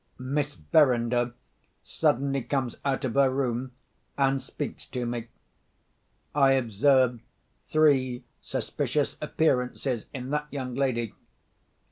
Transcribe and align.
Miss 0.17 0.55
Verinder 0.55 1.35
suddenly 1.83 2.41
comes 2.41 2.75
out 2.83 3.05
of 3.05 3.13
her 3.13 3.29
room, 3.29 3.73
and 4.17 4.41
speaks 4.41 4.87
to 4.87 5.05
me. 5.05 5.27
I 6.33 6.53
observe 6.53 7.21
three 7.67 8.23
suspicious 8.41 9.15
appearances 9.21 10.07
in 10.11 10.31
that 10.31 10.47
young 10.49 10.73
lady. 10.73 11.13